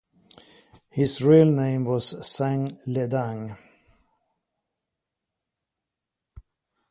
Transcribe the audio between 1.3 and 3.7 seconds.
name was Sang Ledang.